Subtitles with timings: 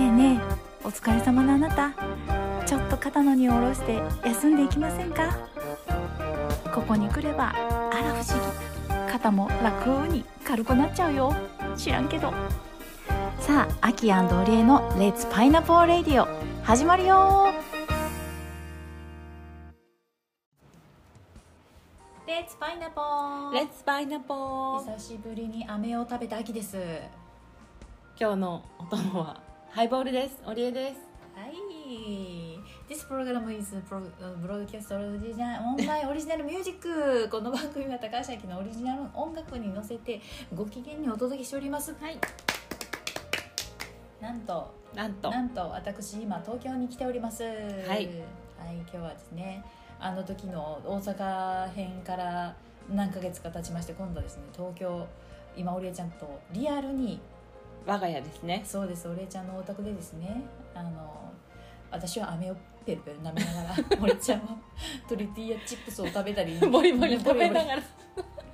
[0.00, 1.92] えねえお疲れ様のあなた。
[2.66, 5.36] ちょっと肩の荷を下ろして休んでいきませんか？
[6.74, 9.12] ここに来ればあら不思議。
[9.12, 11.34] 肩も楽に軽くなっちゃうよ。
[11.76, 12.32] 知らんけど。
[13.38, 16.26] さあアキオリエの「レッツパイナポーレディオ」
[16.64, 17.52] 始まるよ。
[22.26, 26.78] レッツパイナポーレッツパイナポー久しぶりに飴を食べた秋です。
[28.18, 29.43] 今日のお供は
[29.74, 30.38] ハイボールです。
[30.46, 31.00] オリエです。
[31.34, 31.54] はい。
[32.88, 40.20] This program is broadcast original オンラインオリジナルミュージックこの番組は高橋明のオリジナル音楽に乗せて
[40.54, 41.92] ご機嫌にお届けしております。
[42.00, 42.16] はい。
[44.20, 44.72] なんと。
[44.94, 45.28] なんと。
[45.28, 47.42] なんと私今東京に来ております。
[47.42, 47.84] はい。
[47.84, 48.06] はい
[48.76, 49.64] 今日はですね
[49.98, 52.54] あの時の大阪編から
[52.88, 55.04] 何ヶ月か経ちまして今度はですね東京
[55.56, 57.20] 今おりえちゃんとリアルに
[57.86, 58.62] 我が家ですね。
[58.64, 60.42] そうですお礼ちゃんのお宅でですね。
[60.74, 61.32] あの
[61.90, 64.56] 私は飴をペルペル舐めながら お礼ちゃんは
[65.08, 67.82] トリティーヤチップスを食べたりボリボリ食べながら。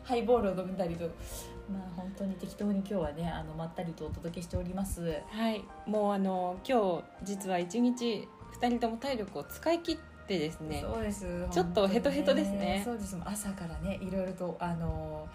[0.02, 1.04] ハイボールを飲んだりと。
[1.70, 5.22] まあ本当に適当に今日はねあのまったりとお届けしております。
[5.28, 5.62] はい。
[5.86, 10.80] もうあの今日実は一日二人とも体力を使い切ってですね。
[10.84, 11.46] そうです。
[11.50, 12.82] ちょっとヘトヘトですね。
[12.84, 13.16] そうです。
[13.24, 15.28] 朝からねいろいろとあの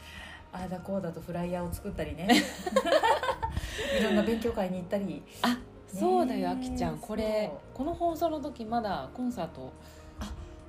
[0.56, 2.30] ああだこうだとフライヤーを作ったりね。
[4.00, 5.22] いろんな勉強会に行ったり。
[5.42, 6.98] あそうだよあきちゃん。
[6.98, 9.74] これそこの放送の時まだコンサート。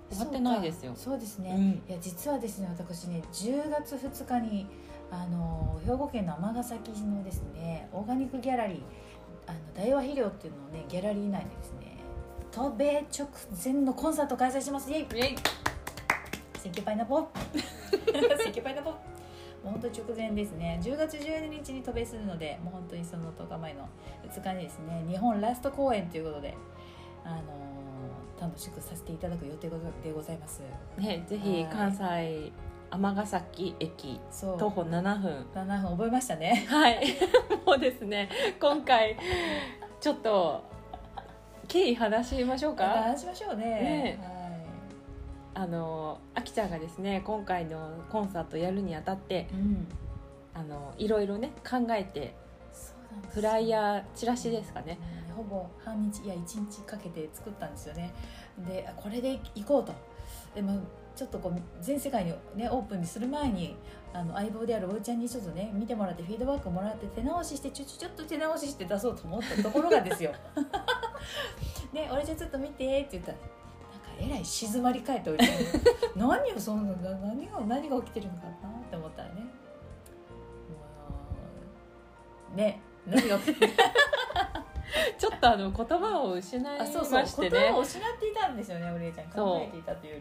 [0.08, 0.92] 終わってないですよ。
[0.94, 1.70] そうですね、うん。
[1.88, 4.66] いや実はですね私ね10月2日に
[5.10, 8.80] あの兵庫県の尼崎市のですねオーガニックギャラリー
[9.46, 11.96] あの大和肥料っていうのをねギャラリー内でですね
[12.52, 13.28] 渡米直
[13.62, 14.90] 前のコンサートを開催します。
[14.90, 15.00] イエイ。
[15.00, 15.36] イエイ。
[16.58, 17.28] セキュパイナポ。
[17.92, 18.94] セキュパイナポ
[19.66, 20.78] もう本当に直前ですね。
[20.80, 23.88] 10月12日に渡米するのでもう本当にその10日前の
[24.30, 26.54] 2日にですね日本ラスト公演ということで
[27.24, 27.42] あの
[28.40, 29.68] 楽しくさせていただく予定
[30.04, 30.62] でございます。
[30.96, 31.66] ねぜひはい。
[31.66, 32.52] 関西
[32.88, 35.46] 尼崎駅徒歩7分。
[35.52, 36.64] 7分覚えましたね。
[36.68, 37.00] はい。
[37.66, 38.28] もうですね
[38.60, 39.16] 今回
[40.00, 40.62] ちょっと
[41.66, 42.84] 経緯話しましょうか？
[42.84, 43.64] 話しましょうね。
[43.64, 44.18] ね。
[44.22, 44.45] は
[45.56, 49.88] あのあきちゃんがですね今回のコンサートやるにあたってい、うん、
[50.52, 52.34] あのいろいろね考えて
[53.30, 54.98] フライヤーチラシですかね。
[55.34, 58.12] ほぼ半日いや1日かけて作ったんですよね。
[58.68, 59.94] でこれで行こうと。
[60.54, 60.78] でも
[61.14, 63.76] ちょっとこう全世界にねオープンにする前に
[64.12, 70.32] あの相棒であるおうちゃんにちょっとね見てもらってフィードバックもらって手直ししてちょちょちょっと手直しして出そうと思ったところがですよ。
[71.94, 73.38] で俺じゃあちょっと見てって言ったら
[74.18, 75.44] えらい静まり返っておいて。
[76.16, 79.40] 何をそんな何が何が起きてるのかなって思ったらね。
[79.40, 79.46] も
[82.54, 82.80] うね。
[83.06, 83.72] 何が起きてる？
[85.18, 87.26] ちょっとあの言葉を失いまあそうそう。
[87.26, 89.30] して言葉をね失っていたんですよねお礼ちゃん。
[89.30, 89.46] そう。
[89.46, 90.20] 考えていたというよ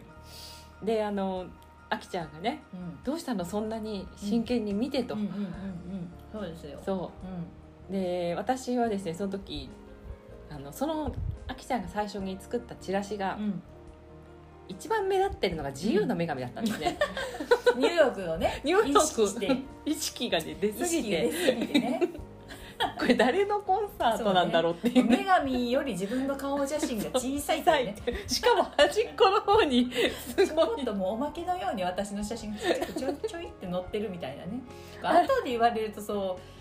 [0.80, 0.86] り。
[0.86, 1.46] であの
[1.88, 5.20] あきちゃんがねうん「どうしたのそんなに真剣に見て」と、うん。
[5.20, 5.26] うん。
[5.26, 5.34] うん。
[5.34, 6.10] うん。
[6.30, 6.78] そうですよ。
[6.84, 7.10] そ
[7.88, 7.92] う。
[7.92, 9.70] で私はですねその時
[10.50, 11.12] あのその
[11.46, 13.62] あきちゃんが最初に作ったチラシがうん、うん、
[14.68, 16.98] 一番目立ってるのが自由の女神だったんですね、
[17.76, 19.62] ニューヨークをねニューヨーク。
[19.84, 21.22] 意識がね出意すぎて
[21.80, 22.00] ね。
[22.98, 25.06] これ誰のコンサートなんだろうっていう。
[25.06, 27.94] ね女神より自分の顔写真が小さいってね。
[28.26, 29.90] しかも端っこの方に
[30.36, 34.60] すちょごいっともうおまけのように私の写真がちょいちょいって載ってるみたいなね。
[35.02, 36.55] 後で言われるとそう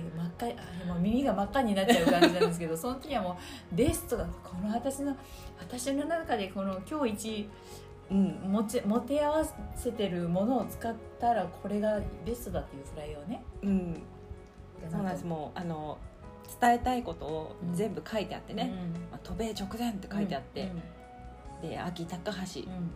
[0.00, 0.46] って真っ赤
[0.86, 3.38] もう耳が真っ赤になっちゃう感じなんですけど その時はも
[3.72, 5.16] うベストだこの私の
[5.58, 7.50] 私の中でこの今日一
[8.10, 9.44] うん持ち持て合わ
[9.74, 13.42] せてるものを使ったらこれがベストだっていうフライをね。
[13.62, 14.02] うん
[14.90, 15.24] そうなんです。
[15.24, 15.96] もうあの
[16.60, 18.70] 伝えたいことを全部書いてあってね
[19.10, 20.70] 「まあ、渡米直前」って書いてあって、
[21.62, 22.68] で秋高橋うん。
[22.68, 22.90] うん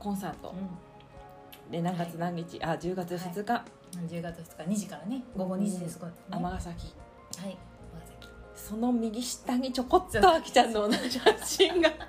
[0.00, 0.52] コンサート。
[0.52, 1.70] うん。
[1.70, 3.52] で何月何日、あ10月2日。
[3.52, 6.18] うん10月2日2時からね午後2時です、これね。
[6.30, 6.94] 尼、崎。
[7.38, 7.58] はい尼
[8.06, 8.28] 崎。
[8.54, 10.90] その右下にちょこっとあきちゃんの。
[10.92, 11.90] 写真が。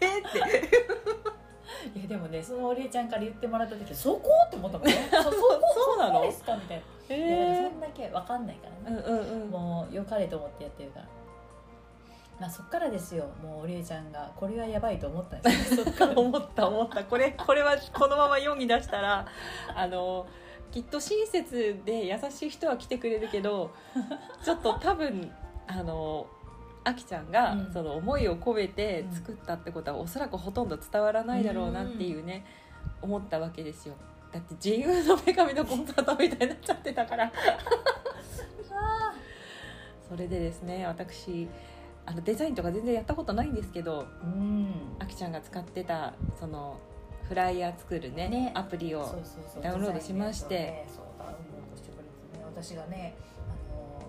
[0.00, 0.38] えって。
[1.98, 4.94] いやでもねそのお礼ちゃんから言ってもらった時そこって思ったもんね。
[5.10, 5.34] そそこ
[5.74, 6.22] そうなの？
[6.22, 6.54] ですか？
[6.56, 6.82] みたいな。
[7.08, 9.50] えそんだけ分かんないからね、うんうんうん。
[9.50, 11.06] もう良かれと思ってやってるから
[12.40, 13.28] まあそっからですよ。
[13.42, 15.92] もうお礼ちゃんがこれはやばいと思ったんですよね。
[15.96, 16.18] そっから。
[16.18, 17.04] 思った思った。
[17.04, 19.26] これこれはこのまま世に出したら
[19.74, 20.26] あの
[20.70, 23.70] きっと親切で優しい人は来てくれるけど
[24.44, 25.32] ちょっと多分
[25.66, 26.26] あの
[26.84, 27.72] あきちゃんが、うん。
[27.72, 32.44] その思いを込めて作ったってことは、おそらくほとんど伝わらないだろうなっていうね、
[33.02, 33.94] 思ったわけですよ。
[34.32, 37.24] だって自由の女神のコンサートみたいになっちゃってたから。
[38.72, 39.14] あ
[40.08, 41.48] それでですね私
[42.06, 44.68] あのデザインとか全然やったことないんですけどうん。
[44.98, 46.78] あきちゃんが使ってたその
[47.28, 48.52] フライヤー作るねね。
[48.54, 49.04] アプリを
[49.60, 50.86] ダウンロードしまして。
[52.44, 53.14] 私がね
[53.46, 54.02] あの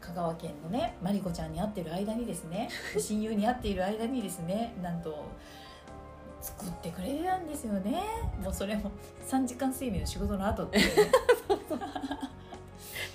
[0.00, 5.26] 香川県のねマリコちゃんに会ってる間にですね 親友に会っている間にですねなんと
[6.40, 8.02] 作ってくれたんですよね。
[8.40, 8.90] もうそれも
[9.28, 10.84] 3時間睡眠の仕事の後ってね。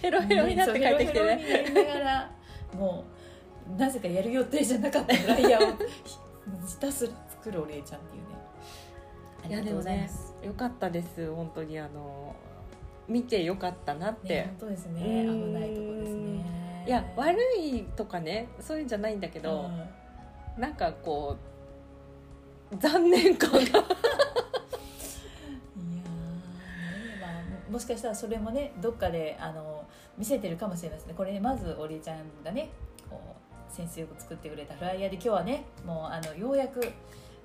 [0.01, 1.37] ヘロヘロになって帰ってきてね。
[1.37, 2.31] ヘロヘロになりながら
[2.77, 3.20] もう
[3.77, 5.77] なぜかやる予定じゃなかったフライヤーを
[6.67, 8.31] ひたすら作るお礼ちゃんっていうね。
[9.43, 10.35] ありがとうございます。
[10.43, 11.31] よかったです。
[11.33, 12.35] 本当にあの
[13.07, 15.25] 見てよかったなって、ね本当ですね。
[15.25, 15.53] うん。
[15.53, 16.83] 危ないとこですね。
[16.87, 19.69] いや悪いとかねそういうんじゃないんだけけど、
[20.57, 21.37] なんかこ
[22.71, 23.59] う残念感が。
[23.63, 23.73] いや
[27.21, 27.27] ま
[27.69, 29.85] あもしかしたらそれもねどっかであの
[30.17, 31.13] 見せてるかもしれないですね。
[31.15, 32.69] これねまずおりえちゃんがね
[33.71, 36.81] 先生よく作ってくれたフライヤーで今日はねもうあのようやく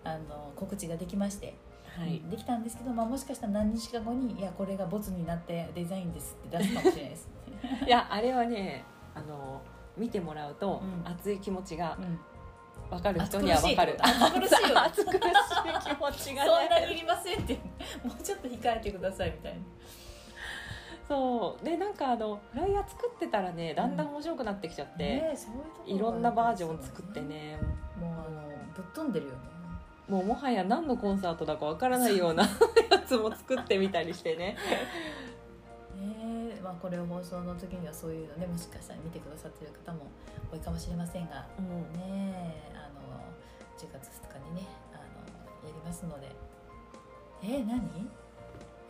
[0.04, 1.54] あの告知ができまして、
[1.98, 2.22] はい。
[2.30, 7.28] できたんですけど、まあ、もしかしたら何日か後に「いやこれがボツになってデザインです」って出すかもしれないです、
[7.86, 8.84] いやあれはね
[9.14, 9.60] あの
[9.96, 11.10] 見てもらうと、うん。
[11.10, 12.18] 熱い気持ちがうん、
[12.90, 13.96] 分かる人には分かる。
[14.00, 15.18] 暑苦しいってこと熱苦しい
[15.96, 17.54] 気持ちが そんなにいねりませんって
[18.04, 19.58] もうちょっと控えてくださいみたいな
[21.08, 21.64] そう。
[21.64, 27.58] でなんかあのフライヤー作ってたらねだんだん面白くなってきちゃって、ねういうところがいろんなバージョン作ってね。
[28.00, 28.42] もうあの
[28.74, 29.38] ぶっ飛んでるよね。
[30.08, 32.44] もうもはや何のコンサートだかわからないような
[32.90, 34.56] やつも作ってみたりしてね。
[35.96, 40.06] ねえまあこれを放送の時にはそういうのねもしかしたら見てくださってる方も
[40.52, 41.92] 多いかもしれませんがうん。
[41.92, 43.18] ねえあの
[43.78, 46.28] 10月2日にねあのやりますので。
[47.42, 47.80] え何？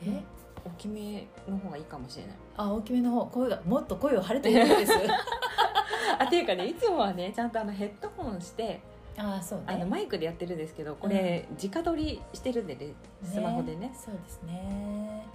[0.02, 0.22] え、
[0.66, 2.34] 大きめの方がいいかもしれない。
[2.56, 4.92] あ大きめの方声がもっと声を張れているんです。
[6.18, 8.80] あっていうかねいつもはねちゃんとあのヘッドホンして
[9.16, 9.64] あそうね。
[9.68, 12.92] あのマイクでやってるんですけどこれ、直撮りしてるんでね
[13.22, 13.92] スマホでね。
[13.94, 15.26] そうですね。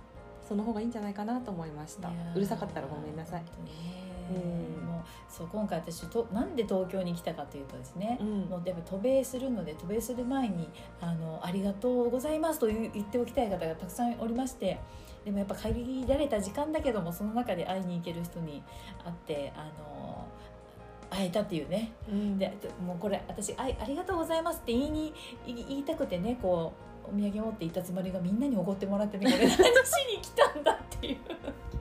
[0.48, 2.10] その方がいいんじゃないかなと思いました。
[2.36, 3.42] うるさかったらごめんなさい。
[3.42, 4.86] ねうん。
[4.86, 8.28] もうそう今回私となんで東京に来たかというとですね、うん。
[8.42, 10.69] もうやっぱ渡米するので渡米する前に
[11.00, 14.80] あの「ありがとうございます」と言っておきたい方がたくさんおりまして
[15.25, 18.63] でもやっぱ限られた時間だけどもその中で会いに行ける人に
[19.04, 20.25] 会ってあの
[21.10, 21.92] 会えたっていうね。
[22.10, 22.39] うん。
[22.39, 22.51] で
[22.86, 25.13] もうこれ私あ「ありがとうございます」って言いに
[25.45, 29.59] 言いたくてねこうお土産持って行ったつもりがみんなにおごってもらってねこれ何し
[30.15, 31.18] に来たんだっていう。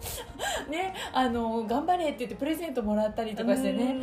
[0.71, 3.97] ねあの頑張れって言ってプレゼントもらったりとかしてね。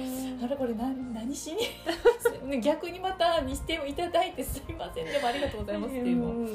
[0.44, 1.58] あれこれ何何しに？
[2.50, 5.06] ね逆にまたにしていただいてすいません。
[5.06, 6.18] でもありがとうございますっていう。
[6.18, 6.48] の本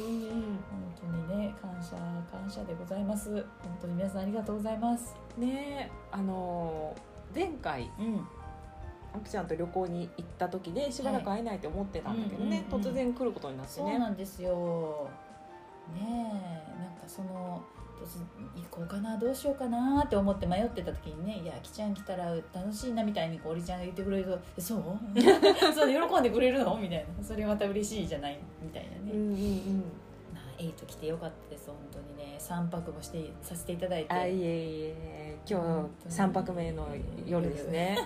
[1.29, 1.97] 当にね感謝
[2.31, 3.31] 感謝でございます。
[3.33, 3.45] 本
[3.81, 5.17] 当に皆さんありがとうございます。
[5.37, 8.29] ねあのー前回うん
[9.15, 15.09] あきちゃんと旅行に行った時でしばらく会えないと思ってたんだけどね、突然来ることになってそうねなんですよ。
[15.95, 17.63] ねえなんかその
[18.57, 24.83] 行こうかなどうしようかなって思って迷ってた時にね「いやあきちゃん来たら楽しいな」みたいにこうおりちゃんが言ってくれると「えそう？
[25.73, 27.23] そう喜んでくれるの?」みたいな。
[27.25, 29.79] それまた嬉しいじゃないみたいなね、うんうんうん。
[30.35, 32.37] まあ、エイト来てよかったです本当にね。
[32.41, 34.13] 3泊もしてさせていただいて。
[34.13, 35.37] あいえいえ。
[35.49, 36.89] 今日3泊目の
[37.27, 37.97] 夜ですね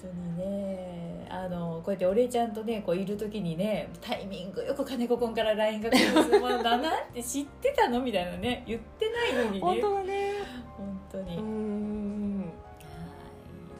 [0.00, 5.98] 当にねあのこうやってお礼ちゃんとねこういる時にねタイミングよく金子くんから LINE が来
[6.32, 9.60] るもうだなって知ってたのみたいなね言ってないのにね。
[9.60, 10.32] 本当だね。
[10.76, 12.52] 本当に、うんはいうん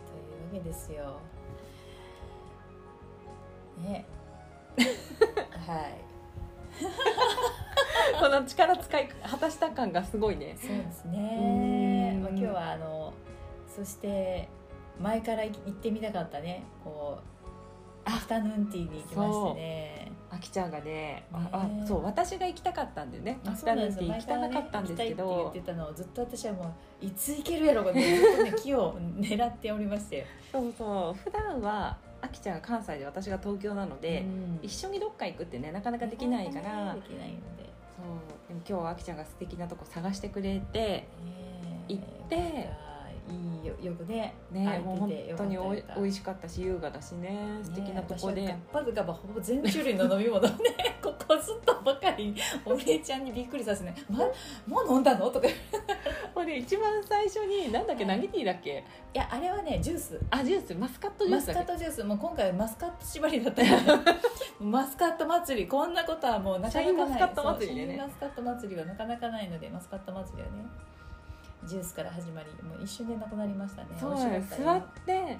[0.08, 1.20] というわけですよ。
[3.78, 4.04] ね。
[5.66, 6.08] はい。
[8.20, 10.56] この力使い果たした感がすごいね。
[10.60, 12.12] そうですね。
[12.14, 12.22] うん。
[12.22, 13.12] まあ、今日はあの
[13.66, 14.48] そして
[15.00, 16.64] 前から行ってみたかったね。
[16.82, 17.38] こう
[18.04, 20.12] アフタヌーンティーに行きましてね。
[20.30, 31.22] あきちゃんがねあねあそう私が行きたかったんでねアフタヌーンティー行きたかったんですけ前からね言ってたのをずっと私はもういつ行けるやろうかってずっとね木を狙っておりましてそうそう。
[31.22, 34.60] 普段はあきちゃんが関西で私が東京なので、うん。
[34.62, 36.94] 一緒にどっか行くってねなかなかできないから。
[36.94, 37.68] できないので。
[37.96, 38.48] そう。
[38.48, 41.08] でも今日はあきちゃんが素敵なとこ探してくれてね
[41.88, 42.70] 行って
[43.30, 50.56] いいよよくねねもう本当におい美味しかったし優雅だしね素敵なとこで、ね、ガッパガバほぼ全種類の飲み物をね
[51.02, 54.18] ここずっとばかりにお姉ちゃんにびっくりさせね「ま、
[54.66, 55.46] もう飲んだの?」とか。
[55.46, 55.50] い
[56.34, 58.84] これ一番最初になんだっけ何ティーだっけ？
[59.12, 60.20] やあれはねジュース。
[60.30, 60.74] あジュース？
[60.74, 61.62] マスカットジュマースだっけ？
[61.64, 62.04] スカットジュース。
[62.04, 64.00] もう今回はマスカット縛りだったから。
[64.60, 65.66] マスカット祭り。
[65.68, 66.84] こんなことはもうなかなかない。
[66.84, 67.96] シャインマスカット祭りでね。
[67.98, 70.64] マスカット祭りはなかなかないのでマスカット祭りはね
[71.64, 73.88] ジュースから始まりもう一瞬でなくなりましたね。
[74.00, 75.38] そう座って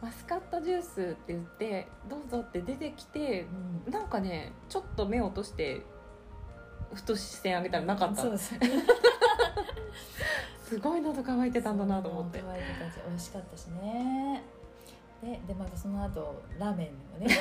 [0.00, 3.46] マスカットジュースって言ってどうぞって出てきて
[3.86, 3.92] うん。
[3.92, 5.82] なんかねちょっと目を落として
[6.92, 8.22] ふと視線上げたらなかった。
[8.22, 8.54] そうです
[10.66, 12.42] すごい喉乾いてたんだなと思って。
[12.44, 14.42] 乾いてたし美味しかったしね。
[15.22, 17.32] ででまたその後ラーメンもね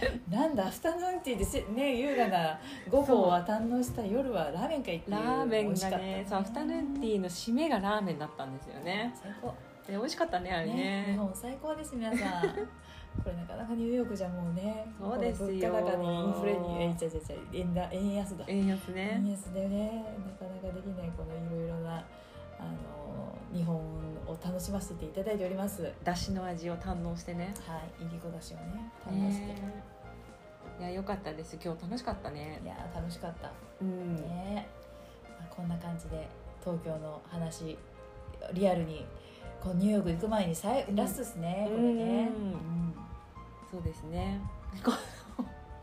[0.30, 2.58] なんだアフタヌーンティーでせね優雅な
[2.90, 9.14] 午後は堪能した夜はラーメンかいってラーメンがねそうアフタヌーンティーの締めがラーメンだったんですよね。
[9.20, 9.54] 最高。
[9.86, 10.74] で美味しかったねあれね。
[10.74, 12.42] ね日本最高です皆さん。
[13.24, 15.70] これなかなかニューヨークじゃもうねそうですよ。
[15.70, 18.44] 物価高にインフレにえいちゃいちゃいちゃい円だ円安だ。
[18.46, 19.10] 円安ね。
[19.14, 20.04] 円安でね。
[20.40, 22.04] なかなかできないこのいろいろな
[22.58, 23.80] あの日本
[24.28, 25.82] を楽しませていただいております。
[25.82, 27.54] はいだしの味を堪能してね。
[28.00, 29.82] いりこだしをね堪能して、ね
[30.78, 31.58] いや良かったです。
[31.62, 32.60] 今日楽しかったね。
[32.62, 33.50] いやー楽しかった。
[33.82, 34.16] うん。
[34.16, 34.68] ね、
[35.38, 36.28] まあ、こんな感じで
[36.60, 37.76] 東京の話
[38.52, 39.04] リアルに
[39.60, 40.96] こうニューヨーク行く前にさいうん。
[40.96, 42.94] ラストですね、うんこれね、うん。
[43.70, 44.40] そうですね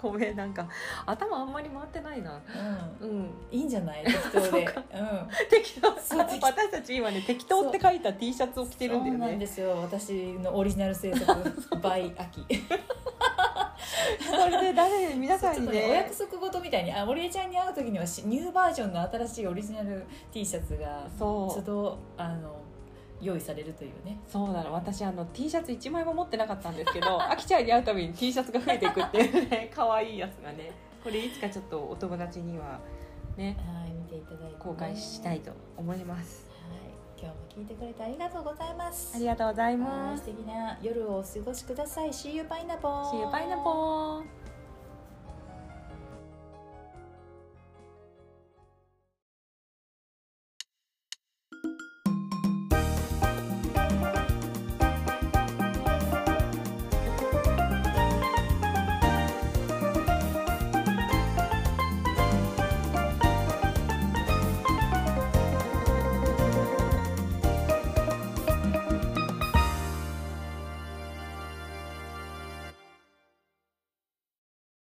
[0.02, 0.68] ごごめんなんか
[1.06, 2.40] 頭あんまり回ってないな。
[3.02, 3.10] うん。
[3.10, 3.30] うん。
[3.52, 4.04] いいんじゃない？
[4.06, 4.48] 適当で。
[4.50, 4.70] うん。
[5.50, 5.90] 適当。
[6.42, 9.72] 私たち今ね適当って書いた T シャツを着てるんだよそうなんねですよ。
[9.82, 11.32] 私のオリジナル制作
[11.82, 12.46] by 秋。
[14.20, 21.62] それで誰皆さんにちょっとねお約ね束事みたいにあ森江ちゃんに会う時にはしニューバージョンの新しいオリジナル T シャツがそう。
[21.64, 22.56] 都度あの
[23.22, 24.20] 用意されるというね。
[24.28, 30.72] そうなの私あの T シャツ1枚も持ってなかったんですけど あきちゃんに会うたびに T シャツが増えていくっていうね可愛いやつがね
[31.04, 32.80] これいつかちょっとお友達には
[33.38, 39.16] ねはい見ていただいて、ね、公開したいと思いますはい今日も聞いてくれてありがとうございます。
[39.16, 42.10] ありがとうございます素敵な夜をお過ごしください。
[42.10, 43.12] See you パイナポー。
[43.12, 44.45] See you パイナポー